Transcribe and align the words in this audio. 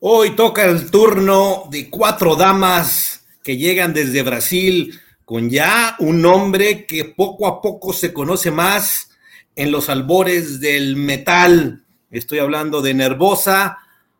Hoy 0.00 0.36
toca 0.36 0.66
el 0.66 0.90
turno 0.90 1.68
de 1.70 1.88
cuatro 1.88 2.36
damas 2.36 3.24
que 3.42 3.56
llegan 3.56 3.94
desde 3.94 4.22
Brasil 4.22 5.00
con 5.24 5.48
ya 5.48 5.96
un 6.00 6.20
nombre 6.20 6.84
que 6.84 7.06
poco 7.06 7.46
a 7.46 7.62
poco 7.62 7.94
se 7.94 8.12
conoce 8.12 8.50
más 8.50 9.08
en 9.54 9.72
los 9.72 9.88
albores 9.88 10.60
del 10.60 10.96
metal. 10.96 11.86
Estoy 12.10 12.40
hablando 12.40 12.82
de 12.82 12.92
Nervosa, 12.92 13.78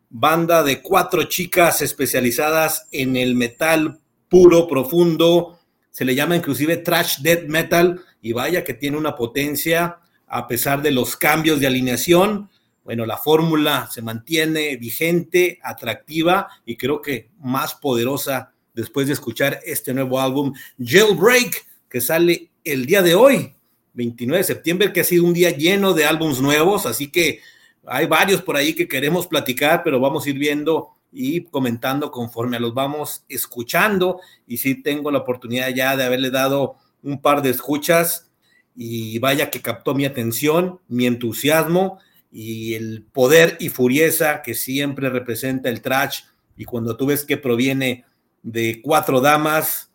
banda 0.09 0.63
de 0.63 0.81
cuatro 0.81 1.25
chicas 1.25 1.83
especializadas 1.83 2.87
en 2.91 3.15
el 3.15 3.35
metal 3.35 3.99
puro, 4.29 4.67
profundo. 4.67 5.59
Se 5.91 6.05
le 6.05 6.15
llama 6.15 6.35
inclusive 6.35 6.77
trash 6.77 7.19
death 7.19 7.43
metal 7.43 8.01
y 8.19 8.33
vaya 8.33 8.63
que 8.63 8.73
tiene 8.73 8.97
una 8.97 9.15
potencia 9.15 9.99
a 10.25 10.47
pesar 10.47 10.81
de 10.81 10.89
los 10.89 11.15
cambios 11.15 11.59
de 11.59 11.67
alineación 11.67 12.49
bueno, 12.87 13.05
la 13.05 13.17
fórmula 13.17 13.89
se 13.91 14.01
mantiene 14.01 14.77
vigente, 14.77 15.59
atractiva 15.61 16.47
y 16.65 16.77
creo 16.77 17.01
que 17.01 17.31
más 17.41 17.75
poderosa 17.75 18.53
después 18.73 19.07
de 19.07 19.13
escuchar 19.13 19.59
este 19.65 19.93
nuevo 19.93 20.21
álbum, 20.21 20.53
Jailbreak, 20.79 21.67
que 21.89 21.99
sale 21.99 22.49
el 22.63 22.85
día 22.85 23.01
de 23.01 23.13
hoy, 23.13 23.53
29 23.91 24.37
de 24.37 24.43
septiembre, 24.45 24.93
que 24.93 25.01
ha 25.01 25.03
sido 25.03 25.25
un 25.25 25.33
día 25.33 25.49
lleno 25.49 25.93
de 25.93 26.05
álbums 26.05 26.39
nuevos, 26.39 26.85
así 26.85 27.11
que 27.11 27.41
hay 27.85 28.05
varios 28.05 28.41
por 28.41 28.55
ahí 28.55 28.73
que 28.73 28.87
queremos 28.87 29.27
platicar, 29.27 29.83
pero 29.83 29.99
vamos 29.99 30.25
a 30.25 30.29
ir 30.29 30.37
viendo 30.37 30.91
y 31.11 31.41
comentando 31.41 32.09
conforme 32.09 32.57
los 32.57 32.73
vamos 32.73 33.25
escuchando. 33.27 34.21
Y 34.47 34.59
sí 34.59 34.81
tengo 34.81 35.11
la 35.11 35.19
oportunidad 35.19 35.75
ya 35.75 35.97
de 35.97 36.05
haberle 36.05 36.31
dado 36.31 36.77
un 37.03 37.21
par 37.21 37.41
de 37.41 37.49
escuchas 37.49 38.31
y 38.77 39.19
vaya 39.19 39.49
que 39.49 39.61
captó 39.61 39.93
mi 39.93 40.05
atención, 40.05 40.79
mi 40.87 41.05
entusiasmo 41.05 41.99
y 42.31 42.75
el 42.75 43.05
poder 43.11 43.57
y 43.59 43.69
furieza 43.69 44.41
que 44.41 44.53
siempre 44.53 45.09
representa 45.09 45.69
el 45.69 45.81
trash. 45.81 46.21
Y 46.55 46.65
cuando 46.65 46.97
tú 46.97 47.07
ves 47.07 47.25
que 47.25 47.37
proviene 47.37 48.05
de 48.43 48.81
cuatro 48.83 49.21
damas, 49.21 49.91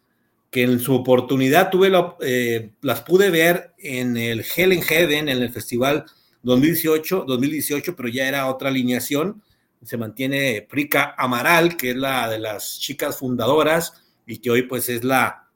que 0.51 0.63
en 0.63 0.81
su 0.81 0.95
oportunidad 0.95 1.71
tuve 1.71 1.91
eh, 2.21 2.73
las 2.83 3.01
pude 3.01 3.31
ver 3.31 3.73
en 3.79 4.17
el 4.17 4.45
Hell 4.45 4.73
in 4.73 4.83
Heaven, 4.83 5.29
en 5.29 5.43
el 5.43 5.51
festival 5.51 6.05
2018, 6.43 7.25
2018, 7.27 7.97
pero 7.97 8.09
ya 8.09 8.29
era 8.29 8.47
otra 8.47 8.69
alineación. 8.69 9.43
Se 9.83 9.97
mantiene 9.97 10.67
Prika 10.69 11.15
Amaral, 11.17 11.77
que 11.77 11.91
es 11.91 11.97
la 11.97 12.29
de 12.29 12.39
las 12.39 12.79
chicas 12.79 13.19
fundadoras 13.19 14.05
y 14.27 14.39
que 14.39 14.51
hoy 14.51 14.63
pues 14.63 14.89
es 14.89 15.03
la, 15.05 15.49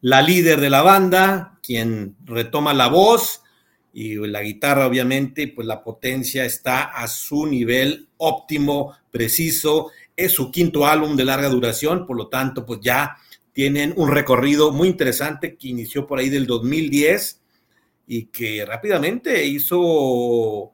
la 0.00 0.22
líder 0.22 0.60
de 0.60 0.70
la 0.70 0.82
banda, 0.82 1.58
quien 1.62 2.16
retoma 2.24 2.72
la 2.72 2.88
voz 2.88 3.41
y 3.92 4.14
la 4.14 4.42
guitarra 4.42 4.86
obviamente, 4.86 5.48
pues 5.48 5.66
la 5.66 5.82
potencia 5.82 6.44
está 6.44 6.84
a 6.84 7.06
su 7.08 7.46
nivel 7.46 8.08
óptimo, 8.16 8.94
preciso, 9.10 9.90
es 10.16 10.32
su 10.32 10.50
quinto 10.50 10.86
álbum 10.86 11.16
de 11.16 11.24
larga 11.24 11.48
duración, 11.48 12.06
por 12.06 12.16
lo 12.16 12.28
tanto, 12.28 12.64
pues 12.64 12.80
ya 12.82 13.16
tienen 13.52 13.92
un 13.96 14.10
recorrido 14.10 14.72
muy 14.72 14.88
interesante 14.88 15.56
que 15.56 15.68
inició 15.68 16.06
por 16.06 16.18
ahí 16.18 16.30
del 16.30 16.46
2010 16.46 17.40
y 18.06 18.24
que 18.26 18.64
rápidamente 18.64 19.44
hizo 19.46 20.72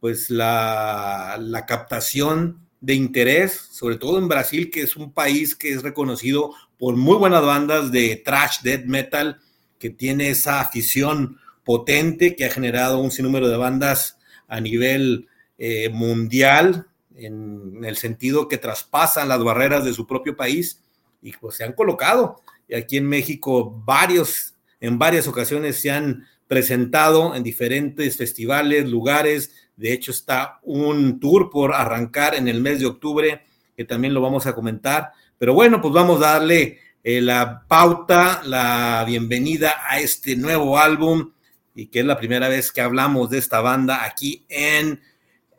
pues 0.00 0.30
la, 0.30 1.36
la 1.40 1.66
captación 1.66 2.60
de 2.80 2.94
interés, 2.94 3.52
sobre 3.72 3.96
todo 3.96 4.18
en 4.18 4.28
Brasil, 4.28 4.70
que 4.70 4.82
es 4.82 4.96
un 4.96 5.12
país 5.12 5.54
que 5.54 5.72
es 5.72 5.82
reconocido 5.82 6.52
por 6.78 6.96
muy 6.96 7.16
buenas 7.16 7.44
bandas 7.44 7.90
de 7.90 8.16
trash, 8.22 8.60
death 8.62 8.84
metal, 8.84 9.40
que 9.78 9.90
tiene 9.90 10.28
esa 10.28 10.60
afición 10.60 11.38
potente 11.64 12.36
que 12.36 12.44
ha 12.44 12.50
generado 12.50 12.98
un 12.98 13.10
sinnúmero 13.10 13.48
de 13.48 13.56
bandas 13.56 14.18
a 14.48 14.60
nivel 14.60 15.28
eh, 15.58 15.88
mundial, 15.88 16.86
en, 17.16 17.84
el 17.84 17.96
sentido 17.96 18.48
que 18.48 18.58
traspasan 18.58 19.28
las 19.28 19.42
barreras 19.42 19.84
de 19.84 19.94
su 19.94 20.06
propio 20.06 20.36
país 20.36 20.80
y 21.22 21.32
pues 21.32 21.56
se 21.56 21.64
han 21.64 21.72
colocado. 21.72 22.40
Y 22.68 22.74
aquí 22.74 22.96
en 22.96 23.08
México 23.08 23.82
varios, 23.84 24.54
en 24.80 24.98
varias 24.98 25.28
ocasiones 25.28 25.80
se 25.80 25.90
han 25.90 26.26
presentado 26.48 27.34
en 27.34 27.42
diferentes 27.42 28.16
festivales, 28.16 28.88
lugares. 28.88 29.52
De 29.76 29.92
hecho, 29.92 30.10
está 30.10 30.60
un 30.62 31.20
tour 31.20 31.50
por 31.50 31.74
arrancar 31.74 32.34
en 32.34 32.48
el 32.48 32.60
mes 32.60 32.80
de 32.80 32.86
octubre, 32.86 33.42
que 33.76 33.84
también 33.84 34.14
lo 34.14 34.20
vamos 34.20 34.46
a 34.46 34.54
comentar. 34.54 35.12
Pero 35.38 35.54
bueno, 35.54 35.80
pues 35.80 35.92
vamos 35.94 36.18
a 36.18 36.32
darle 36.32 36.78
eh, 37.02 37.20
la 37.20 37.64
pauta, 37.66 38.42
la 38.44 39.04
bienvenida 39.06 39.74
a 39.88 40.00
este 40.00 40.36
nuevo 40.36 40.78
álbum 40.78 41.33
y 41.74 41.86
que 41.86 42.00
es 42.00 42.06
la 42.06 42.18
primera 42.18 42.48
vez 42.48 42.70
que 42.72 42.80
hablamos 42.80 43.30
de 43.30 43.38
esta 43.38 43.60
banda 43.60 44.04
aquí 44.04 44.44
en, 44.48 45.00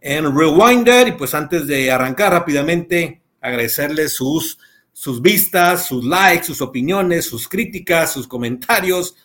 en 0.01 0.37
Rewinder. 0.37 1.07
Y 1.09 1.11
pues 1.13 1.33
antes 1.33 1.67
de 1.67 1.91
arrancar 1.91 2.31
rápidamente, 2.31 3.21
agradecerles 3.41 4.13
sus, 4.13 4.57
sus 4.93 5.21
vistas, 5.21 5.87
sus 5.87 6.05
likes, 6.05 6.45
sus 6.45 6.61
opiniones, 6.61 7.25
sus 7.25 7.47
críticas, 7.47 8.13
sus 8.13 8.27
comentarios 8.27 9.15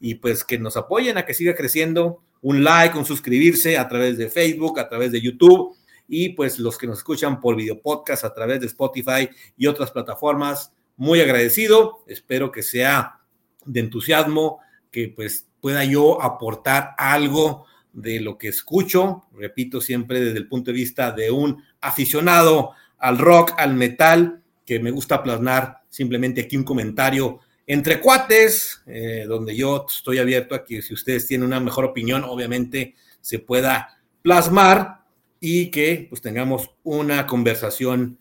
y 0.00 0.16
pues 0.16 0.44
que 0.44 0.58
nos 0.58 0.76
apoyen 0.76 1.18
a 1.18 1.26
que 1.26 1.34
siga 1.34 1.54
creciendo. 1.54 2.22
Un 2.42 2.62
like, 2.62 2.96
un 2.96 3.04
suscribirse 3.04 3.76
a 3.76 3.88
través 3.88 4.18
de 4.18 4.28
Facebook, 4.28 4.78
a 4.78 4.88
través 4.88 5.10
de 5.10 5.20
YouTube 5.20 5.76
y 6.08 6.30
pues 6.30 6.58
los 6.58 6.78
que 6.78 6.86
nos 6.86 6.98
escuchan 6.98 7.40
por 7.40 7.56
video 7.56 7.80
podcast 7.80 8.24
a 8.24 8.32
través 8.32 8.60
de 8.60 8.66
Spotify 8.66 9.28
y 9.56 9.66
otras 9.66 9.90
plataformas. 9.90 10.72
Muy 10.96 11.20
agradecido, 11.20 12.04
espero 12.06 12.52
que 12.52 12.62
sea 12.62 13.20
de 13.64 13.80
entusiasmo, 13.80 14.60
que 14.90 15.08
pues 15.08 15.45
pueda 15.60 15.84
yo 15.84 16.22
aportar 16.22 16.94
algo 16.98 17.66
de 17.92 18.20
lo 18.20 18.36
que 18.36 18.48
escucho, 18.48 19.24
repito 19.32 19.80
siempre 19.80 20.20
desde 20.20 20.38
el 20.38 20.48
punto 20.48 20.70
de 20.70 20.76
vista 20.76 21.12
de 21.12 21.30
un 21.30 21.62
aficionado 21.80 22.72
al 22.98 23.18
rock, 23.18 23.54
al 23.56 23.74
metal, 23.74 24.42
que 24.66 24.80
me 24.80 24.90
gusta 24.90 25.22
plasmar 25.22 25.82
simplemente 25.88 26.42
aquí 26.42 26.56
un 26.56 26.64
comentario 26.64 27.40
entre 27.66 28.00
cuates, 28.00 28.82
eh, 28.86 29.24
donde 29.26 29.56
yo 29.56 29.86
estoy 29.88 30.18
abierto 30.18 30.54
a 30.54 30.64
que 30.64 30.82
si 30.82 30.94
ustedes 30.94 31.26
tienen 31.26 31.46
una 31.46 31.58
mejor 31.58 31.84
opinión, 31.84 32.22
obviamente 32.24 32.94
se 33.20 33.38
pueda 33.38 33.98
plasmar 34.22 35.04
y 35.40 35.70
que 35.70 36.06
pues 36.08 36.20
tengamos 36.20 36.70
una 36.84 37.26
conversación 37.26 38.18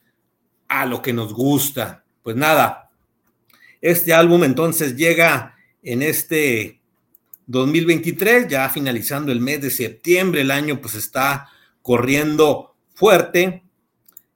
a 0.67 0.85
lo 0.85 1.01
que 1.01 1.13
nos 1.13 1.33
gusta. 1.33 2.03
Pues 2.23 2.35
nada, 2.35 2.91
este 3.81 4.13
álbum 4.13 4.43
entonces 4.43 4.95
llega 4.95 5.55
en 5.83 6.01
este 6.01 6.81
2023, 7.47 8.47
ya 8.47 8.69
finalizando 8.69 9.31
el 9.31 9.39
mes 9.39 9.61
de 9.61 9.69
septiembre, 9.69 10.41
el 10.41 10.51
año 10.51 10.81
pues 10.81 10.95
está 10.95 11.49
corriendo 11.81 12.75
fuerte 12.93 13.63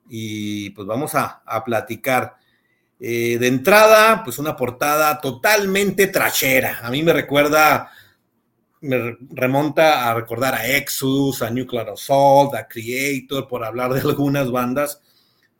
y 0.09 0.69
pues 0.71 0.87
vamos 0.87 1.15
a, 1.15 1.41
platicar. 1.65 2.35
Eh, 3.01 3.37
de 3.39 3.47
entrada, 3.47 4.23
pues 4.25 4.39
una 4.39 4.57
portada 4.57 5.21
totalmente 5.21 6.07
trachera. 6.07 6.79
A 6.83 6.91
mí 6.91 7.01
me 7.01 7.13
recuerda, 7.13 7.89
me 8.81 9.17
remonta 9.31 10.09
a 10.09 10.13
recordar 10.13 10.53
a 10.53 10.67
Exodus, 10.67 11.41
a 11.41 11.49
Nuclear 11.49 11.89
Assault, 11.89 12.55
a 12.55 12.67
Creator, 12.67 13.47
por 13.47 13.63
hablar 13.63 13.93
de 13.93 14.01
algunas 14.01 14.51
bandas 14.51 15.01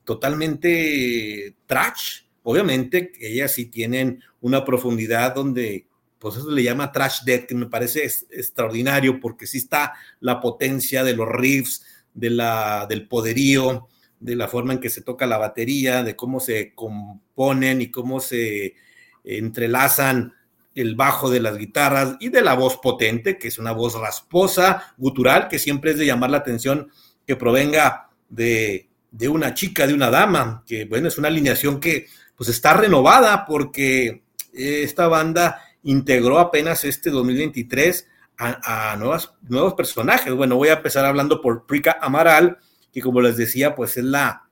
totalmente 0.03 1.55
trash. 1.65 2.23
Obviamente, 2.43 3.11
ellas 3.19 3.51
sí 3.51 3.67
tienen 3.67 4.21
una 4.41 4.65
profundidad 4.65 5.35
donde 5.35 5.85
pues 6.19 6.35
eso 6.35 6.51
le 6.51 6.63
llama 6.63 6.91
trash 6.91 7.23
death, 7.23 7.45
que 7.45 7.55
me 7.55 7.67
parece 7.67 8.03
extraordinario 8.03 9.19
porque 9.19 9.47
sí 9.47 9.57
está 9.57 9.93
la 10.19 10.39
potencia 10.39 11.03
de 11.03 11.15
los 11.15 11.27
riffs, 11.27 11.83
de 12.13 12.29
la, 12.29 12.85
del 12.87 13.07
poderío, 13.07 13.87
de 14.19 14.35
la 14.35 14.47
forma 14.47 14.73
en 14.73 14.79
que 14.79 14.89
se 14.89 15.01
toca 15.01 15.25
la 15.25 15.37
batería, 15.37 16.03
de 16.03 16.15
cómo 16.15 16.39
se 16.39 16.73
componen 16.75 17.81
y 17.81 17.89
cómo 17.89 18.19
se 18.19 18.75
entrelazan 19.23 20.33
el 20.75 20.95
bajo 20.95 21.29
de 21.29 21.39
las 21.39 21.57
guitarras 21.57 22.17
y 22.19 22.29
de 22.29 22.41
la 22.41 22.53
voz 22.53 22.77
potente, 22.77 23.37
que 23.37 23.47
es 23.47 23.57
una 23.57 23.71
voz 23.71 23.99
rasposa, 23.99 24.93
gutural, 24.97 25.47
que 25.47 25.59
siempre 25.59 25.91
es 25.91 25.97
de 25.97 26.05
llamar 26.05 26.29
la 26.29 26.37
atención 26.37 26.91
que 27.25 27.35
provenga 27.35 28.09
de, 28.29 28.89
de 29.11 29.27
una 29.29 29.53
chica, 29.53 29.87
de 29.87 29.93
una 29.93 30.09
dama, 30.09 30.63
que 30.65 30.85
bueno, 30.85 31.07
es 31.07 31.17
una 31.17 31.29
alineación 31.29 31.79
que 31.79 32.07
pues 32.35 32.49
está 32.49 32.73
renovada 32.73 33.45
porque 33.45 34.23
esta 34.53 35.07
banda 35.07 35.61
integró 35.83 36.39
apenas 36.39 36.83
este 36.83 37.09
2023 37.09 38.07
a, 38.37 38.95
nuevas, 38.97 39.33
nuevos 39.41 39.73
personajes. 39.73 40.33
Bueno, 40.33 40.55
voy 40.55 40.69
a 40.69 40.73
empezar 40.73 41.03
hablando 41.03 41.41
por 41.41 41.65
Prika 41.65 41.97
Amaral, 42.01 42.57
que 42.91 43.01
como 43.01 43.21
les 43.21 43.35
decía, 43.35 43.75
pues 43.75 43.97
es 43.97 44.05
la 44.05 44.49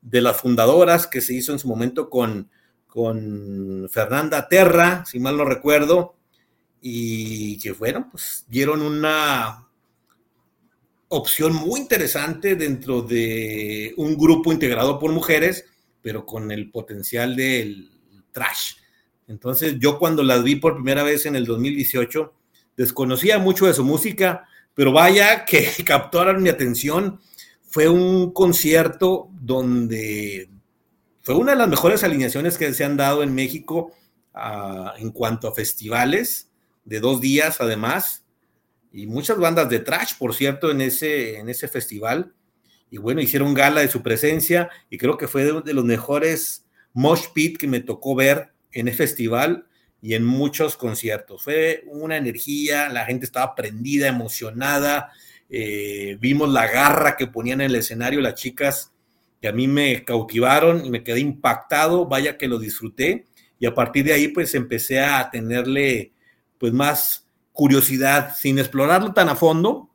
de 0.00 0.20
las 0.20 0.40
fundadoras 0.40 1.06
que 1.06 1.20
se 1.20 1.34
hizo 1.34 1.52
en 1.52 1.58
su 1.58 1.68
momento 1.68 2.08
con, 2.08 2.50
con 2.86 3.88
Fernanda 3.90 4.48
Terra, 4.48 5.04
si 5.06 5.18
mal 5.18 5.36
no 5.36 5.44
recuerdo, 5.44 6.16
y 6.80 7.58
que 7.58 7.72
bueno, 7.72 8.08
pues 8.10 8.44
dieron 8.48 8.82
una 8.82 9.68
opción 11.08 11.54
muy 11.54 11.80
interesante 11.80 12.56
dentro 12.56 13.02
de 13.02 13.94
un 13.96 14.16
grupo 14.16 14.52
integrado 14.52 14.98
por 14.98 15.12
mujeres, 15.12 15.66
pero 16.02 16.26
con 16.26 16.50
el 16.50 16.70
potencial 16.70 17.36
del 17.36 17.90
trash. 18.32 18.74
Entonces 19.26 19.76
yo 19.78 19.98
cuando 19.98 20.22
las 20.22 20.42
vi 20.42 20.56
por 20.56 20.74
primera 20.74 21.02
vez 21.02 21.26
en 21.26 21.36
el 21.36 21.46
2018, 21.46 22.32
desconocía 22.76 23.38
mucho 23.38 23.66
de 23.66 23.74
su 23.74 23.84
música, 23.84 24.46
pero 24.74 24.92
vaya 24.92 25.44
que 25.44 25.68
captaron 25.84 26.42
mi 26.42 26.48
atención 26.48 27.20
fue 27.74 27.88
un 27.88 28.32
concierto 28.32 29.28
donde 29.32 30.48
fue 31.22 31.34
una 31.34 31.52
de 31.52 31.58
las 31.58 31.68
mejores 31.68 32.04
alineaciones 32.04 32.56
que 32.56 32.72
se 32.72 32.84
han 32.84 32.96
dado 32.96 33.24
en 33.24 33.34
México 33.34 33.92
uh, 34.34 34.96
en 34.96 35.10
cuanto 35.10 35.48
a 35.48 35.54
festivales, 35.54 36.52
de 36.84 37.00
dos 37.00 37.20
días 37.20 37.60
además, 37.60 38.24
y 38.92 39.08
muchas 39.08 39.38
bandas 39.38 39.68
de 39.70 39.80
trash, 39.80 40.12
por 40.18 40.34
cierto, 40.34 40.70
en 40.70 40.82
ese, 40.82 41.38
en 41.38 41.48
ese 41.48 41.66
festival. 41.66 42.32
Y 42.90 42.98
bueno, 42.98 43.20
hicieron 43.20 43.54
gala 43.54 43.80
de 43.80 43.88
su 43.88 44.02
presencia 44.02 44.70
y 44.88 44.96
creo 44.96 45.18
que 45.18 45.26
fue 45.26 45.44
de, 45.44 45.60
de 45.62 45.74
los 45.74 45.84
mejores 45.84 46.64
mosh 46.92 47.24
pit 47.34 47.58
que 47.58 47.66
me 47.66 47.80
tocó 47.80 48.14
ver 48.14 48.53
en 48.74 48.88
el 48.88 48.94
festival 48.94 49.66
y 50.02 50.14
en 50.14 50.24
muchos 50.24 50.76
conciertos. 50.76 51.42
Fue 51.42 51.84
una 51.86 52.18
energía, 52.18 52.90
la 52.90 53.06
gente 53.06 53.24
estaba 53.24 53.54
prendida, 53.54 54.08
emocionada. 54.08 55.12
Eh, 55.48 56.18
vimos 56.20 56.52
la 56.52 56.66
garra 56.66 57.16
que 57.16 57.26
ponían 57.26 57.62
en 57.62 57.70
el 57.70 57.76
escenario 57.76 58.20
las 58.20 58.34
chicas 58.34 58.92
que 59.40 59.48
a 59.48 59.52
mí 59.52 59.68
me 59.68 60.04
cautivaron 60.04 60.84
y 60.84 60.90
me 60.90 61.02
quedé 61.02 61.20
impactado, 61.20 62.06
vaya 62.06 62.36
que 62.36 62.48
lo 62.48 62.58
disfruté 62.58 63.26
y 63.58 63.66
a 63.66 63.74
partir 63.74 64.04
de 64.04 64.12
ahí 64.12 64.28
pues 64.28 64.54
empecé 64.54 65.00
a 65.00 65.30
tenerle 65.30 66.12
pues 66.58 66.72
más 66.72 67.26
curiosidad 67.52 68.34
sin 68.36 68.58
explorarlo 68.58 69.12
tan 69.12 69.28
a 69.28 69.36
fondo, 69.36 69.90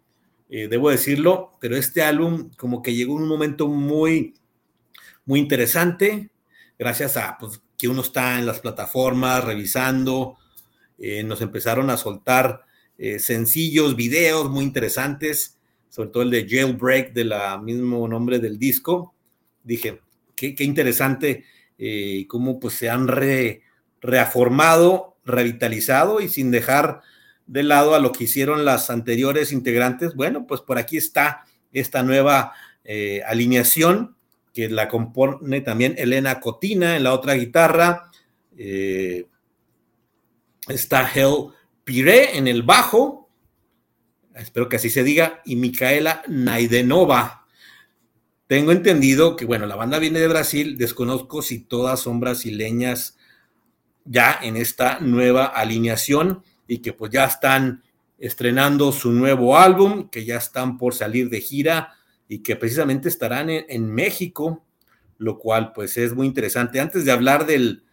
eh, 0.49 0.67
debo 0.67 0.89
decirlo, 0.89 1.57
pero 1.59 1.75
este 1.75 2.01
álbum 2.01 2.51
como 2.57 2.81
que 2.81 2.95
llegó 2.95 3.17
en 3.17 3.23
un 3.23 3.29
momento 3.29 3.67
muy, 3.67 4.33
muy 5.25 5.39
interesante, 5.39 6.31
gracias 6.77 7.17
a 7.17 7.37
pues, 7.39 7.61
que 7.79 7.87
uno 7.87 8.01
está 8.01 8.37
en 8.37 8.45
las 8.45 8.59
plataformas 8.59 9.43
revisando, 9.43 10.37
eh, 10.97 11.23
nos 11.23 11.41
empezaron 11.41 11.89
a 11.89 11.95
soltar 11.95 12.65
eh, 12.97 13.19
sencillos, 13.19 13.95
videos 13.95 14.49
muy 14.49 14.65
interesantes, 14.65 15.57
sobre 15.87 16.09
todo 16.09 16.23
el 16.23 16.29
de 16.29 16.45
Jailbreak, 16.47 17.13
de 17.13 17.23
la 17.23 17.57
mismo 17.57 18.05
nombre 18.09 18.39
del 18.39 18.59
disco. 18.59 19.15
Dije, 19.63 20.01
qué, 20.35 20.53
interesante 20.59 21.45
eh, 21.77 22.25
cómo 22.27 22.59
pues 22.59 22.73
se 22.73 22.89
han 22.89 23.07
re, 23.07 23.61
reaformado, 24.01 25.17
revitalizado 25.23 26.19
y 26.19 26.27
sin 26.27 26.51
dejar 26.51 26.99
de 27.47 27.63
lado 27.63 27.95
a 27.95 27.99
lo 27.99 28.11
que 28.11 28.25
hicieron 28.25 28.65
las 28.65 28.89
anteriores 28.89 29.53
integrantes. 29.53 30.15
Bueno, 30.15 30.45
pues 30.45 30.59
por 30.59 30.77
aquí 30.77 30.97
está 30.97 31.45
esta 31.71 32.03
nueva 32.03 32.51
alineación 33.25 34.17
que 34.53 34.69
la 34.69 34.87
compone 34.87 35.61
también 35.61 35.95
Elena 35.97 36.39
Cotina 36.39 36.95
en 36.95 37.03
la 37.03 37.13
otra 37.13 37.33
guitarra. 37.33 38.11
Eh, 38.57 39.27
está 40.67 41.09
Hel 41.13 41.49
Pire 41.83 42.37
en 42.37 42.47
el 42.47 42.63
bajo, 42.63 43.29
espero 44.35 44.69
que 44.69 44.75
así 44.75 44.89
se 44.89 45.03
diga, 45.03 45.41
y 45.45 45.55
Micaela 45.55 46.23
Naidenova. 46.27 47.47
Tengo 48.47 48.71
entendido 48.71 49.35
que, 49.35 49.45
bueno, 49.45 49.65
la 49.65 49.75
banda 49.75 49.99
viene 49.99 50.19
de 50.19 50.27
Brasil, 50.27 50.77
desconozco 50.77 51.41
si 51.41 51.59
todas 51.59 51.99
son 51.99 52.19
brasileñas 52.19 53.17
ya 54.05 54.39
en 54.41 54.57
esta 54.57 54.99
nueva 54.99 55.45
alineación 55.45 56.43
y 56.67 56.79
que 56.79 56.93
pues 56.93 57.11
ya 57.11 57.25
están 57.25 57.83
estrenando 58.17 58.91
su 58.91 59.11
nuevo 59.11 59.57
álbum, 59.57 60.09
que 60.09 60.25
ya 60.25 60.37
están 60.37 60.77
por 60.77 60.93
salir 60.93 61.29
de 61.29 61.41
gira 61.41 61.95
y 62.29 62.43
que 62.43 62.55
precisamente 62.55 63.09
estarán 63.09 63.49
en, 63.49 63.91
México, 63.91 64.63
lo 65.17 65.39
cual 65.39 65.73
pues 65.73 65.97
es 65.97 66.13
muy 66.13 66.27
interesante. 66.27 66.79
Antes 66.79 67.03
de 67.03 67.11
hablar 67.11 67.47
del, 67.47 67.83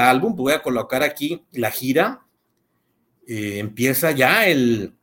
álbum, 0.00 0.34
voy 0.34 0.52
a 0.52 0.62
colocar 0.62 1.04
aquí 1.04 1.44
la 1.52 1.70
gira. 1.70 2.26
Eh, 3.26 3.60
empieza 3.60 4.10
ya 4.10 4.48
el, 4.48 4.94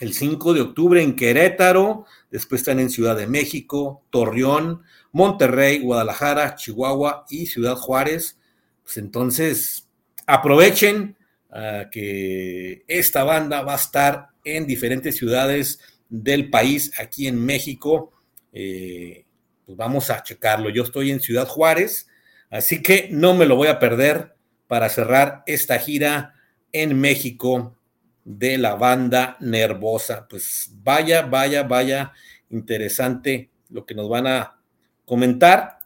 el 0.00 0.12
5 0.12 0.52
de 0.52 0.60
octubre 0.60 1.02
en 1.02 1.16
Querétaro, 1.16 2.04
después 2.30 2.60
están 2.60 2.78
en 2.78 2.90
Ciudad 2.90 3.16
de 3.16 3.26
México, 3.26 4.04
Torreón, 4.10 4.82
Monterrey, 5.10 5.80
Guadalajara, 5.80 6.56
Chihuahua 6.56 7.24
y 7.30 7.46
Ciudad 7.46 7.76
Juárez. 7.76 8.38
Pues 8.82 8.98
entonces, 8.98 9.88
aprovechen 10.26 11.16
uh, 11.48 11.88
que 11.90 12.84
esta 12.86 13.24
banda 13.24 13.62
va 13.62 13.72
a 13.72 13.76
estar 13.76 14.28
en 14.44 14.66
diferentes 14.66 15.16
ciudades 15.16 15.80
del 16.22 16.48
país 16.48 16.92
aquí 16.98 17.26
en 17.26 17.44
México. 17.44 18.12
Eh, 18.52 19.24
pues 19.66 19.76
vamos 19.76 20.10
a 20.10 20.22
checarlo. 20.22 20.70
Yo 20.70 20.84
estoy 20.84 21.10
en 21.10 21.20
Ciudad 21.20 21.48
Juárez, 21.48 22.06
así 22.50 22.82
que 22.82 23.08
no 23.10 23.34
me 23.34 23.46
lo 23.46 23.56
voy 23.56 23.68
a 23.68 23.80
perder 23.80 24.34
para 24.68 24.88
cerrar 24.88 25.42
esta 25.46 25.78
gira 25.78 26.34
en 26.72 26.98
México 27.00 27.76
de 28.24 28.58
la 28.58 28.76
banda 28.76 29.36
Nervosa. 29.40 30.26
Pues 30.28 30.70
vaya, 30.82 31.22
vaya, 31.22 31.64
vaya 31.64 32.12
interesante 32.50 33.50
lo 33.70 33.84
que 33.84 33.94
nos 33.94 34.08
van 34.08 34.26
a 34.28 34.60
comentar. 35.04 35.78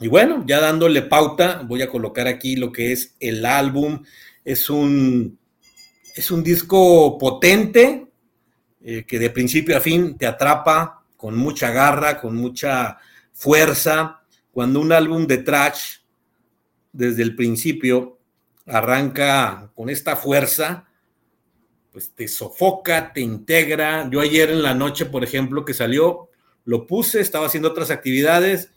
Y 0.00 0.08
bueno, 0.08 0.44
ya 0.46 0.60
dándole 0.60 1.02
pauta, 1.02 1.62
voy 1.64 1.82
a 1.82 1.88
colocar 1.88 2.26
aquí 2.26 2.56
lo 2.56 2.72
que 2.72 2.92
es 2.92 3.16
el 3.20 3.44
álbum. 3.44 4.02
Es 4.44 4.70
un, 4.70 5.38
es 6.16 6.30
un 6.30 6.42
disco 6.42 7.18
potente, 7.18 8.06
eh, 8.86 9.04
que 9.04 9.18
de 9.18 9.30
principio 9.30 9.78
a 9.78 9.80
fin 9.80 10.18
te 10.18 10.26
atrapa 10.26 11.02
con 11.16 11.38
mucha 11.38 11.70
garra, 11.70 12.20
con 12.20 12.36
mucha 12.36 12.98
fuerza. 13.32 14.20
Cuando 14.52 14.78
un 14.78 14.92
álbum 14.92 15.26
de 15.26 15.38
trash 15.38 16.00
desde 16.92 17.22
el 17.22 17.34
principio 17.34 18.18
arranca 18.66 19.70
con 19.74 19.88
esta 19.88 20.16
fuerza, 20.16 20.86
pues 21.92 22.12
te 22.14 22.28
sofoca, 22.28 23.10
te 23.10 23.22
integra. 23.22 24.06
Yo 24.10 24.20
ayer 24.20 24.50
en 24.50 24.62
la 24.62 24.74
noche, 24.74 25.06
por 25.06 25.24
ejemplo, 25.24 25.64
que 25.64 25.72
salió, 25.72 26.28
lo 26.66 26.86
puse, 26.86 27.22
estaba 27.22 27.46
haciendo 27.46 27.70
otras 27.70 27.90
actividades, 27.90 28.70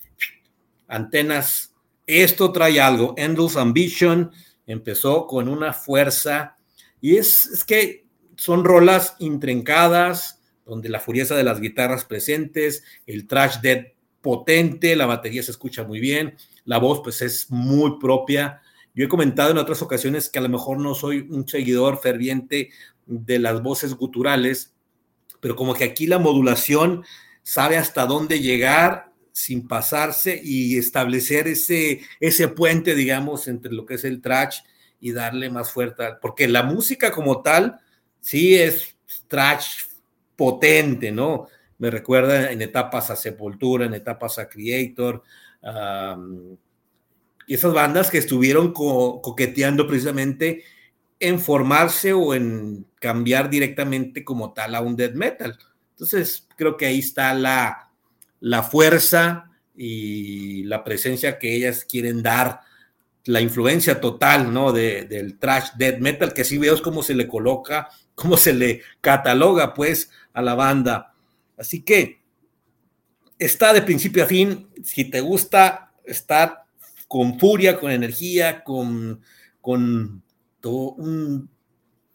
antenas, 0.88 1.74
esto 2.06 2.54
trae 2.54 2.80
algo. 2.80 3.14
Endless 3.18 3.58
Ambition 3.58 4.32
empezó 4.66 5.28
con 5.28 5.50
una 5.50 5.74
fuerza 5.74 6.56
y 7.02 7.18
es, 7.18 7.46
es 7.48 7.66
que 7.66 8.07
son 8.38 8.64
rolas 8.64 9.16
intrincadas, 9.20 10.42
donde 10.66 10.90
la 10.90 11.00
furieza 11.00 11.36
de 11.36 11.44
las 11.44 11.60
guitarras 11.60 12.06
presentes, 12.06 12.84
el 13.06 13.28
trash 13.28 13.60
dead 13.62 13.88
potente, 14.22 14.96
la 14.96 15.06
batería 15.06 15.44
se 15.44 15.52
escucha 15.52 15.84
muy 15.84 16.00
bien, 16.00 16.36
la 16.66 16.78
voz 16.78 17.02
pues 17.04 17.22
es 17.22 17.50
muy 17.50 18.00
propia. 18.00 18.62
Yo 18.94 19.06
he 19.06 19.10
comentado 19.10 19.52
en 19.52 19.58
otras 19.58 19.82
ocasiones 19.82 20.30
que 20.30 20.40
a 20.40 20.42
lo 20.42 20.50
mejor 20.50 20.80
no 20.80 20.94
soy 20.96 21.28
un 21.30 21.48
seguidor 21.48 22.00
ferviente 22.00 22.72
de 23.06 23.40
las 23.40 23.62
voces 23.62 23.94
guturales, 23.94 24.74
pero 25.40 25.56
como 25.56 25.74
que 25.74 25.86
aquí 25.86 26.08
la 26.08 26.20
modulación 26.20 27.04
sabe 27.42 27.78
hasta 27.78 28.06
dónde 28.06 28.42
llegar 28.42 29.14
sin 29.32 29.68
pasarse 29.68 30.42
y 30.44 30.78
establecer 30.78 31.48
ese, 31.48 32.02
ese 32.20 32.48
puente, 32.48 32.96
digamos, 32.96 33.48
entre 33.48 33.72
lo 33.72 33.86
que 33.86 33.94
es 33.94 34.04
el 34.04 34.22
trash 34.22 34.60
y 35.00 35.12
darle 35.12 35.50
más 35.50 35.72
fuerza, 35.72 36.20
porque 36.22 36.48
la 36.48 36.64
música 36.64 37.12
como 37.12 37.42
tal, 37.44 37.80
sí 38.28 38.56
es 38.56 38.98
trash 39.30 39.86
potente, 40.36 41.14
¿no? 41.14 41.48
Me 41.78 41.90
recuerda 41.90 42.52
en 42.52 42.62
etapas 42.62 43.10
a 43.10 43.16
Sepultura, 43.16 43.86
en 43.86 43.94
etapas 43.94 44.38
a 44.38 44.50
Creator, 44.50 45.24
y 47.48 47.54
esas 47.54 47.74
bandas 47.74 48.12
que 48.12 48.18
estuvieron 48.18 48.74
coqueteando 48.74 49.88
precisamente 49.88 50.66
en 51.22 51.40
formarse 51.40 52.12
o 52.12 52.36
en 52.36 52.86
cambiar 53.00 53.50
directamente 53.50 54.26
como 54.26 54.52
tal 54.52 54.76
a 54.76 54.82
un 54.82 54.98
death 54.98 55.14
metal. 55.16 55.58
Entonces, 55.92 56.50
creo 56.58 56.76
que 56.76 56.86
ahí 56.86 57.00
está 57.00 57.34
la, 57.34 57.94
la 58.42 58.62
fuerza 58.62 59.52
y 59.74 60.64
la 60.64 60.84
presencia 60.84 61.40
que 61.40 61.56
ellas 61.56 61.86
quieren 61.86 62.22
dar 62.22 62.60
la 63.28 63.42
influencia 63.42 64.02
total, 64.02 64.54
¿no? 64.54 64.72
De, 64.72 65.04
del 65.04 65.38
trash 65.38 65.70
death 65.78 66.00
metal, 66.00 66.34
que 66.34 66.42
así 66.42 66.58
veo 66.58 66.82
cómo 66.82 67.04
se 67.04 67.14
le 67.14 67.28
coloca 67.28 67.90
cómo 68.18 68.36
se 68.36 68.52
le 68.52 68.82
cataloga 69.00 69.76
pues 69.76 70.10
a 70.34 70.42
la 70.42 70.56
banda. 70.56 71.14
Así 71.56 71.84
que 71.84 72.20
está 73.38 73.74
de 73.74 73.84
principio 73.84 74.24
a 74.24 74.28
fin, 74.28 74.70
si 74.84 75.06
te 75.06 75.22
gusta 75.22 75.94
estar 76.04 76.64
con 77.08 77.40
furia, 77.40 77.80
con 77.80 77.92
energía, 77.92 78.64
con, 78.64 79.22
con 79.62 80.24
un, 80.64 81.50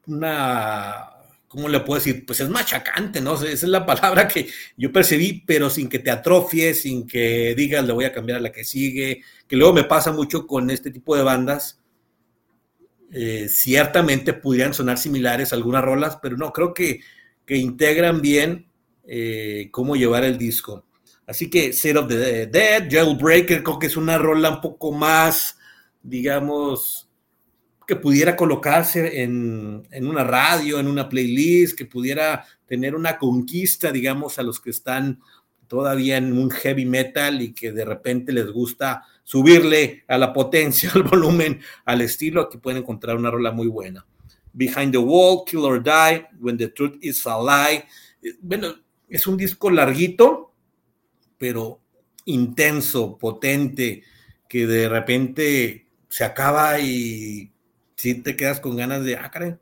una, 0.08 1.08
¿cómo 1.52 1.68
le 1.68 1.80
puedo 1.80 2.00
decir? 2.00 2.24
Pues 2.24 2.40
es 2.40 2.48
machacante, 2.48 3.20
¿no? 3.20 3.34
Esa 3.34 3.46
es 3.52 3.62
la 3.64 3.84
palabra 3.84 4.26
que 4.26 4.48
yo 4.74 4.90
percibí, 4.90 5.44
pero 5.46 5.68
sin 5.68 5.90
que 5.90 5.98
te 5.98 6.10
atrofies, 6.10 6.80
sin 6.80 7.06
que 7.06 7.54
digas 7.54 7.84
le 7.84 7.92
voy 7.92 8.06
a 8.06 8.12
cambiar 8.12 8.38
a 8.38 8.40
la 8.40 8.50
que 8.50 8.64
sigue, 8.64 9.22
que 9.46 9.56
luego 9.56 9.74
me 9.74 9.84
pasa 9.84 10.12
mucho 10.12 10.46
con 10.46 10.70
este 10.70 10.90
tipo 10.90 11.14
de 11.14 11.22
bandas 11.22 11.82
eh, 13.14 13.46
ciertamente 13.50 14.32
pudieran 14.32 14.72
sonar 14.72 14.96
similares 14.96 15.52
algunas 15.52 15.84
rolas, 15.84 16.18
pero 16.22 16.38
no, 16.38 16.50
creo 16.50 16.72
que, 16.72 17.00
que 17.44 17.58
integran 17.58 18.22
bien 18.22 18.70
eh, 19.06 19.68
cómo 19.70 19.94
llevar 19.96 20.24
el 20.24 20.38
disco. 20.38 20.86
Así 21.26 21.50
que 21.50 21.74
Set 21.74 21.98
of 21.98 22.08
the 22.08 22.46
Dead, 22.46 22.88
Jailbreaker, 22.90 23.62
creo 23.62 23.78
que 23.78 23.88
es 23.88 23.98
una 23.98 24.16
rola 24.16 24.48
un 24.48 24.60
poco 24.62 24.92
más, 24.92 25.58
digamos, 26.02 27.10
que 27.92 28.00
pudiera 28.00 28.36
colocarse 28.36 29.22
en, 29.22 29.86
en, 29.90 30.06
una 30.06 30.24
radio, 30.24 30.80
en 30.80 30.86
una 30.86 31.10
playlist, 31.10 31.76
que 31.76 31.84
pudiera 31.84 32.46
tener 32.64 32.94
una 32.94 33.18
conquista, 33.18 33.92
digamos, 33.92 34.38
a 34.38 34.42
los 34.42 34.60
que 34.60 34.70
están 34.70 35.20
todavía 35.66 36.16
en 36.16 36.32
un 36.32 36.50
heavy 36.50 36.86
metal 36.86 37.42
y 37.42 37.52
que 37.52 37.70
de 37.70 37.84
repente 37.84 38.32
les 38.32 38.50
gusta 38.50 39.02
subirle 39.24 40.04
a 40.08 40.16
la 40.16 40.32
potencia, 40.32 40.90
al 40.94 41.02
volumen, 41.02 41.60
al 41.84 42.00
estilo, 42.00 42.40
aquí 42.40 42.56
pueden 42.56 42.80
encontrar 42.80 43.18
una 43.18 43.30
rola 43.30 43.52
muy 43.52 43.66
buena. 43.66 44.06
Behind 44.54 44.92
the 44.92 44.98
Wall, 44.98 45.44
Kill 45.44 45.60
or 45.60 45.82
Die, 45.82 46.26
When 46.40 46.56
the 46.56 46.68
Truth 46.68 46.96
is 47.02 47.26
a 47.26 47.36
Lie. 47.38 47.84
Eh, 48.22 48.36
bueno, 48.40 48.74
es 49.06 49.26
un 49.26 49.36
disco 49.36 49.70
larguito, 49.70 50.54
pero 51.36 51.82
intenso, 52.24 53.18
potente, 53.18 54.02
que 54.48 54.66
de 54.66 54.88
repente 54.88 55.88
se 56.08 56.24
acaba 56.24 56.80
y 56.80 57.51
si 58.02 58.14
te 58.14 58.34
quedas 58.34 58.58
con 58.58 58.76
ganas 58.76 59.04
de, 59.04 59.14
ah, 59.16 59.30
caray, 59.30 59.54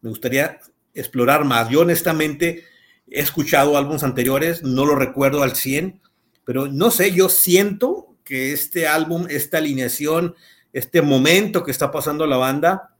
me 0.00 0.08
gustaría 0.08 0.58
explorar 0.94 1.44
más. 1.44 1.68
Yo 1.68 1.80
honestamente 1.80 2.64
he 3.06 3.20
escuchado 3.20 3.76
álbumes 3.76 4.02
anteriores, 4.02 4.62
no 4.62 4.86
lo 4.86 4.94
recuerdo 4.94 5.42
al 5.42 5.54
100, 5.54 6.00
pero 6.46 6.68
no 6.68 6.90
sé, 6.90 7.12
yo 7.12 7.28
siento 7.28 8.16
que 8.24 8.54
este 8.54 8.88
álbum, 8.88 9.26
esta 9.28 9.58
alineación, 9.58 10.34
este 10.72 11.02
momento 11.02 11.64
que 11.64 11.70
está 11.70 11.90
pasando 11.90 12.26
la 12.26 12.38
banda, 12.38 12.96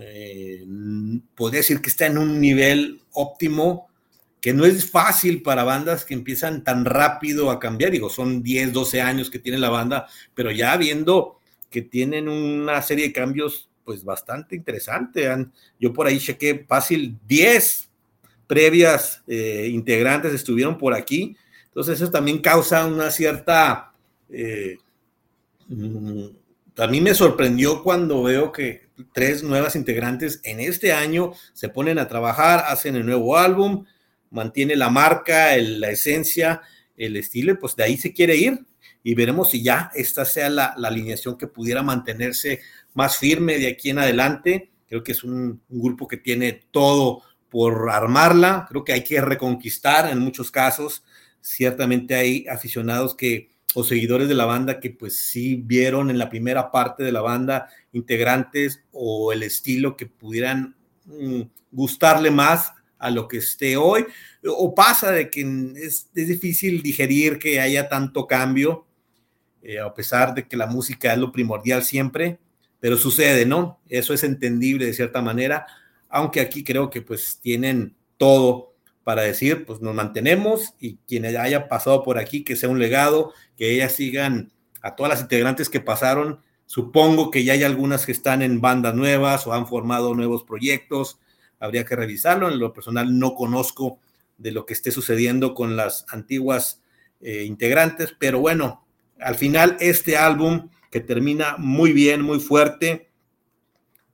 eh, 0.00 0.64
podría 1.34 1.58
decir 1.58 1.82
que 1.82 1.90
está 1.90 2.06
en 2.06 2.16
un 2.16 2.40
nivel 2.40 3.02
óptimo, 3.12 3.90
que 4.40 4.54
no 4.54 4.64
es 4.64 4.90
fácil 4.90 5.42
para 5.42 5.64
bandas 5.64 6.06
que 6.06 6.14
empiezan 6.14 6.64
tan 6.64 6.86
rápido 6.86 7.50
a 7.50 7.60
cambiar, 7.60 7.90
digo, 7.90 8.08
son 8.08 8.42
10, 8.42 8.72
12 8.72 9.02
años 9.02 9.28
que 9.28 9.38
tiene 9.38 9.58
la 9.58 9.68
banda, 9.68 10.06
pero 10.34 10.50
ya 10.50 10.78
viendo 10.78 11.38
que 11.68 11.82
tienen 11.82 12.26
una 12.26 12.80
serie 12.80 13.08
de 13.08 13.12
cambios 13.12 13.67
pues 13.88 14.04
bastante 14.04 14.54
interesante. 14.54 15.26
Yo 15.80 15.94
por 15.94 16.06
ahí 16.06 16.18
chequé 16.18 16.66
fácil 16.68 17.16
10 17.26 17.88
previas 18.46 19.22
eh, 19.26 19.66
integrantes 19.72 20.34
estuvieron 20.34 20.76
por 20.76 20.92
aquí. 20.92 21.34
Entonces 21.68 21.98
eso 21.98 22.10
también 22.10 22.42
causa 22.42 22.84
una 22.84 23.10
cierta... 23.10 23.94
Eh, 24.28 24.76
mm, 25.68 26.26
a 26.76 26.86
mí 26.86 27.00
me 27.00 27.14
sorprendió 27.14 27.82
cuando 27.82 28.24
veo 28.24 28.52
que 28.52 28.90
tres 29.14 29.42
nuevas 29.42 29.74
integrantes 29.74 30.42
en 30.44 30.60
este 30.60 30.92
año 30.92 31.32
se 31.54 31.70
ponen 31.70 31.98
a 31.98 32.08
trabajar, 32.08 32.64
hacen 32.66 32.94
el 32.94 33.06
nuevo 33.06 33.38
álbum, 33.38 33.86
mantiene 34.28 34.76
la 34.76 34.90
marca, 34.90 35.56
la 35.56 35.88
esencia, 35.88 36.60
el 36.94 37.16
estilo, 37.16 37.58
pues 37.58 37.74
de 37.74 37.84
ahí 37.84 37.96
se 37.96 38.12
quiere 38.12 38.36
ir 38.36 38.66
y 39.02 39.14
veremos 39.14 39.50
si 39.50 39.62
ya 39.62 39.90
esta 39.94 40.26
sea 40.26 40.50
la, 40.50 40.66
alineación 40.66 41.38
que 41.38 41.46
pudiera 41.46 41.82
mantenerse 41.82 42.60
más 42.98 43.16
firme 43.16 43.58
de 43.58 43.68
aquí 43.68 43.90
en 43.90 44.00
adelante. 44.00 44.72
Creo 44.88 45.04
que 45.04 45.12
es 45.12 45.22
un, 45.22 45.62
grupo 45.68 46.08
que 46.08 46.16
tiene 46.16 46.64
todo 46.72 47.22
por 47.48 47.90
armarla. 47.90 48.66
Creo 48.68 48.82
que 48.82 48.92
hay 48.92 49.04
que 49.04 49.20
reconquistar 49.20 50.10
en 50.10 50.18
muchos 50.18 50.50
casos. 50.50 51.04
Ciertamente 51.40 52.16
hay 52.16 52.44
aficionados 52.48 53.14
que 53.14 53.50
o 53.74 53.84
seguidores 53.84 54.26
de 54.28 54.34
la 54.34 54.46
banda 54.46 54.80
que 54.80 54.90
pues 54.90 55.16
sí 55.16 55.54
vieron 55.54 56.10
en 56.10 56.18
la 56.18 56.28
primera 56.28 56.72
parte 56.72 57.04
de 57.04 57.12
la 57.12 57.20
banda 57.20 57.68
integrantes 57.92 58.82
o 58.90 59.32
el 59.32 59.44
estilo 59.44 59.96
que 59.96 60.06
pudieran 60.06 60.74
mm, 61.04 61.42
gustarle 61.70 62.32
más 62.32 62.72
a 62.98 63.10
lo 63.10 63.28
que 63.28 63.36
esté 63.36 63.76
hoy. 63.76 64.06
O 64.44 64.74
pasa 64.74 65.12
de 65.12 65.30
que 65.30 65.42
es, 65.76 66.10
es 66.12 66.28
difícil 66.28 66.82
digerir 66.82 67.38
que 67.38 67.60
haya 67.60 67.88
tanto 67.88 68.26
cambio, 68.26 68.86
eh, 69.62 69.78
a 69.78 69.94
pesar 69.94 70.34
de 70.34 70.48
que 70.48 70.56
la 70.56 70.66
música 70.66 71.12
es 71.12 71.18
lo 71.18 71.30
primordial 71.30 71.84
siempre 71.84 72.40
pero 72.80 72.96
sucede, 72.96 73.46
¿no? 73.46 73.80
Eso 73.88 74.14
es 74.14 74.24
entendible 74.24 74.86
de 74.86 74.94
cierta 74.94 75.22
manera, 75.22 75.66
aunque 76.08 76.40
aquí 76.40 76.64
creo 76.64 76.90
que 76.90 77.02
pues 77.02 77.38
tienen 77.40 77.96
todo 78.16 78.74
para 79.04 79.22
decir, 79.22 79.64
pues 79.64 79.80
nos 79.80 79.94
mantenemos 79.94 80.74
y 80.78 80.96
quienes 81.08 81.36
haya 81.36 81.68
pasado 81.68 82.02
por 82.02 82.18
aquí, 82.18 82.44
que 82.44 82.56
sea 82.56 82.68
un 82.68 82.78
legado, 82.78 83.32
que 83.56 83.74
ellas 83.74 83.92
sigan 83.92 84.52
a 84.82 84.96
todas 84.96 85.10
las 85.10 85.20
integrantes 85.22 85.70
que 85.70 85.80
pasaron. 85.80 86.40
Supongo 86.66 87.30
que 87.30 87.44
ya 87.44 87.54
hay 87.54 87.62
algunas 87.62 88.04
que 88.04 88.12
están 88.12 88.42
en 88.42 88.60
bandas 88.60 88.94
nuevas 88.94 89.46
o 89.46 89.54
han 89.54 89.66
formado 89.66 90.14
nuevos 90.14 90.44
proyectos. 90.44 91.18
Habría 91.58 91.84
que 91.84 91.96
revisarlo. 91.96 92.50
En 92.50 92.58
lo 92.58 92.74
personal 92.74 93.18
no 93.18 93.34
conozco 93.34 93.98
de 94.36 94.52
lo 94.52 94.66
que 94.66 94.74
esté 94.74 94.90
sucediendo 94.90 95.54
con 95.54 95.76
las 95.76 96.04
antiguas 96.10 96.82
eh, 97.20 97.44
integrantes, 97.44 98.14
pero 98.18 98.40
bueno, 98.40 98.86
al 99.18 99.34
final 99.34 99.76
este 99.80 100.16
álbum 100.16 100.68
que 100.90 101.00
termina 101.00 101.56
muy 101.58 101.92
bien, 101.92 102.22
muy 102.22 102.40
fuerte, 102.40 103.10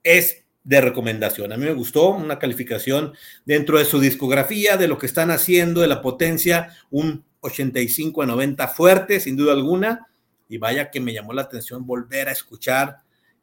es 0.03 0.45
de 0.63 0.81
recomendación. 0.81 1.53
A 1.53 1.57
mí 1.57 1.65
me 1.65 1.73
gustó 1.73 2.09
una 2.09 2.39
calificación 2.39 3.13
dentro 3.45 3.77
de 3.77 3.85
su 3.85 3.99
discografía, 3.99 4.77
de 4.77 4.87
lo 4.87 4.97
que 4.97 5.05
están 5.05 5.31
haciendo, 5.31 5.81
de 5.81 5.87
la 5.87 6.01
potencia, 6.01 6.75
un 6.89 7.23
85 7.41 8.23
a 8.23 8.25
90 8.25 8.67
fuerte, 8.69 9.19
sin 9.19 9.35
duda 9.37 9.53
alguna. 9.53 10.07
Y 10.49 10.57
vaya 10.57 10.89
que 10.91 10.99
me 10.99 11.13
llamó 11.13 11.33
la 11.33 11.43
atención 11.43 11.85
volver 11.85 12.29
a 12.29 12.31
escuchar 12.31 12.97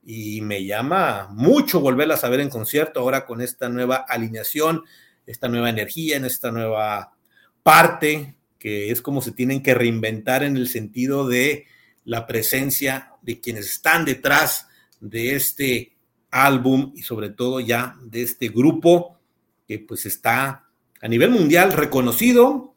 y 0.04 0.40
me 0.40 0.64
llama 0.64 1.28
mucho 1.30 1.80
volverla 1.80 2.14
a 2.14 2.18
saber 2.18 2.40
en 2.40 2.50
concierto 2.50 3.00
ahora 3.00 3.24
con 3.24 3.40
esta 3.40 3.68
nueva 3.68 4.04
alineación, 4.08 4.82
esta 5.26 5.48
nueva 5.48 5.70
energía, 5.70 6.16
en 6.16 6.24
esta 6.24 6.50
nueva 6.50 7.14
parte, 7.62 8.34
que 8.58 8.90
es 8.90 9.00
como 9.00 9.22
se 9.22 9.32
tienen 9.32 9.62
que 9.62 9.74
reinventar 9.74 10.42
en 10.42 10.56
el 10.56 10.68
sentido 10.68 11.28
de 11.28 11.66
la 12.04 12.26
presencia 12.26 13.12
de 13.22 13.40
quienes 13.40 13.66
están 13.66 14.04
detrás 14.04 14.66
de 15.00 15.34
este 15.34 15.96
álbum 16.30 16.92
y 16.94 17.02
sobre 17.02 17.30
todo 17.30 17.60
ya 17.60 17.96
de 18.02 18.22
este 18.22 18.48
grupo 18.48 19.18
que 19.66 19.78
pues 19.78 20.06
está 20.06 20.68
a 21.00 21.08
nivel 21.08 21.30
mundial 21.30 21.72
reconocido, 21.72 22.74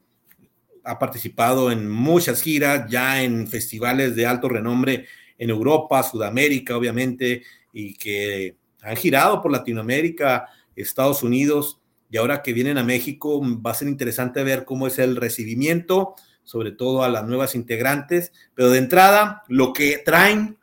ha 0.84 1.00
participado 1.00 1.72
en 1.72 1.89
muchas 1.89 2.41
giras, 2.41 2.89
ya 2.89 3.24
en 3.24 3.48
festivales 3.48 4.15
de 4.15 4.25
alto 4.25 4.50
renombre 4.50 5.05
en 5.38 5.50
Europa, 5.50 6.03
Sudamérica, 6.03 6.77
obviamente, 6.77 7.44
y 7.74 7.96
que 7.96 8.55
han 8.82 8.96
girado 8.96 9.41
por 9.41 9.51
Latinoamérica, 9.51 10.48
Estados 10.75 11.24
Unidos, 11.24 11.82
y 12.10 12.17
ahora 12.17 12.41
que 12.41 12.53
vienen 12.53 12.77
a 12.77 12.84
México 12.84 13.41
va 13.62 13.72
a 13.72 13.75
ser 13.75 13.88
interesante 13.88 14.44
ver 14.44 14.63
cómo 14.63 14.88
es 14.88 15.00
el 15.00 15.15
recibimiento, 15.15 16.15
sobre 16.45 16.71
todo 16.71 17.03
a 17.03 17.09
las 17.09 17.25
nuevas 17.25 17.55
integrantes, 17.55 18.31
pero 18.53 18.69
de 18.69 18.77
entrada, 18.77 19.43
lo 19.49 19.73
que 19.73 19.97
traen 19.97 20.57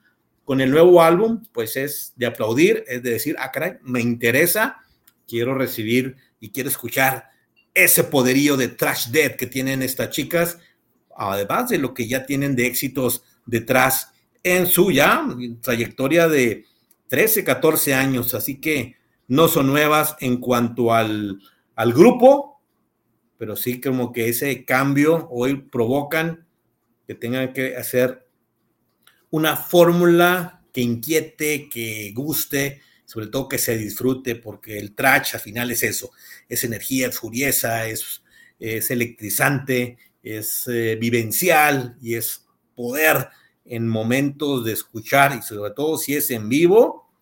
con 0.45 0.61
el 0.61 0.71
nuevo 0.71 1.03
álbum, 1.03 1.43
pues 1.53 1.77
es 1.77 2.13
de 2.17 2.27
aplaudir, 2.27 2.85
es 2.89 3.03
de 3.03 3.11
decir, 3.11 3.37
ah, 3.39 3.51
caray, 3.53 3.75
me 3.83 4.01
interesa, 4.01 4.79
quiero 5.29 5.55
recibir 5.55 6.17
y 6.41 6.51
quiero 6.51 6.69
escuchar 6.69 7.31
ese 7.75 8.05
poderío 8.05 8.57
de 8.57 8.69
Trash 8.69 9.09
Dead 9.09 9.37
que 9.37 9.47
tienen 9.47 9.83
estas 9.83 10.11
chicas, 10.11 10.59
además 11.17 11.69
de 11.69 11.79
lo 11.79 11.95
que 11.95 12.09
ya 12.09 12.27
tienen 12.27 12.57
de 12.57 12.67
éxitos 12.67 13.25
detrás 13.47 14.13
en 14.43 14.67
su 14.67 14.91
ya 14.91 15.27
trayectoria 15.61 16.29
de 16.29 16.67
13, 17.09 17.45
14 17.45 17.95
años, 17.95 18.35
así 18.35 18.61
que 18.61 18.97
no 19.29 19.49
son 19.49 19.69
nuevas 19.69 20.17
en 20.21 20.39
cuanto 20.39 20.93
al, 20.93 21.41
al 21.77 21.93
grupo, 21.93 22.52
pero 23.43 23.57
sí 23.57 23.81
como 23.81 24.13
que 24.13 24.29
ese 24.29 24.65
cambio 24.65 25.27
hoy 25.33 25.63
provocan 25.63 26.47
que 27.09 27.17
tengan 27.17 27.53
que 27.53 27.77
hacer 27.77 28.25
una 29.31 29.57
fórmula 29.57 30.63
que 30.73 30.81
inquiete, 30.81 31.69
que 31.69 32.13
guste, 32.15 32.83
sobre 33.05 33.27
todo 33.27 33.49
que 33.49 33.59
se 33.59 33.77
disfrute, 33.77 34.37
porque 34.37 34.79
el 34.79 34.95
trash 34.95 35.35
al 35.35 35.41
final 35.41 35.73
es 35.73 35.83
eso, 35.83 36.13
es 36.49 36.63
energía, 36.63 37.09
es 37.09 37.19
furieza, 37.19 37.89
es, 37.89 38.23
es 38.61 38.93
electrizante, 38.93 39.99
es 40.23 40.69
eh, 40.69 40.95
vivencial 40.95 41.97
y 42.01 42.15
es 42.15 42.47
poder 42.77 43.27
en 43.65 43.89
momentos 43.89 44.65
de 44.65 44.75
escuchar 44.75 45.37
y 45.37 45.43
sobre 45.43 45.73
todo 45.73 45.99
si 45.99 46.15
es 46.15 46.31
en 46.31 46.49
vivo, 46.49 47.13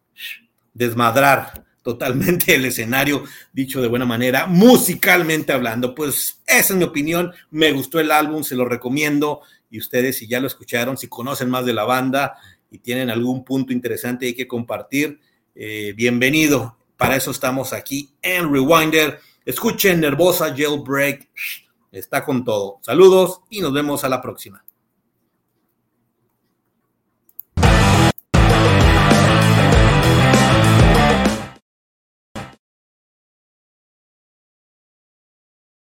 desmadrar 0.75 1.65
totalmente 1.83 2.55
el 2.55 2.65
escenario, 2.65 3.25
dicho 3.53 3.81
de 3.81 3.89
buena 3.89 4.07
manera, 4.07 4.47
musicalmente 4.47 5.53
hablando. 5.53 5.95
Pues 5.95 6.41
esa 6.47 6.73
es 6.73 6.79
mi 6.79 6.85
opinión, 6.85 7.33
me 7.51 7.73
gustó 7.73 8.01
el 8.01 8.11
álbum, 8.11 8.43
se 8.43 8.57
lo 8.57 8.65
recomiendo 8.65 9.41
y 9.71 9.79
ustedes 9.79 10.19
si 10.19 10.27
ya 10.27 10.41
lo 10.41 10.47
escucharon, 10.47 10.97
si 10.97 11.09
conocen 11.09 11.49
más 11.49 11.65
de 11.65 11.73
la 11.73 11.85
banda 11.85 12.37
y 12.71 12.79
tienen 12.79 13.11
algún 13.11 13.45
punto 13.45 13.73
interesante 13.73 14.27
hay 14.27 14.35
que 14.35 14.49
compartir, 14.49 15.21
eh, 15.55 15.93
bienvenido. 15.97 16.77
Para 16.97 17.17
eso 17.17 17.31
estamos 17.31 17.73
aquí 17.73 18.11
en 18.21 18.53
Rewinder. 18.53 19.21
Escuchen 19.45 20.01
Nervosa 20.01 20.55
Jailbreak, 20.55 21.31
está 21.93 22.25
con 22.25 22.45
todo. 22.45 22.79
Saludos 22.83 23.41
y 23.49 23.61
nos 23.61 23.73
vemos 23.73 24.05
a 24.05 24.09
la 24.09 24.21
próxima. 24.21 24.63